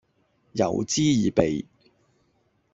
[0.55, 1.67] 嗤之以鼻